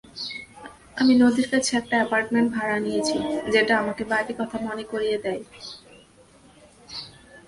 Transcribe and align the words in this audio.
আমি 0.97 1.13
নদীর 1.15 1.47
কাছে 1.49 1.71
একটা 1.77 1.95
অ্যাপার্টমেন্ট 1.99 2.47
ভাড়া 2.55 2.77
নিয়েছি 2.79 3.17
যেটা 3.53 3.73
আমাকে 3.77 4.03
বাড়ির 4.11 4.35
কথা 4.39 4.57
মনে 4.67 4.83
করিয়ে 4.83 5.17
দেই। 5.25 5.41